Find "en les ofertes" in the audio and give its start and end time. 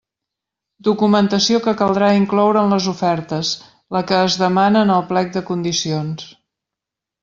2.63-3.55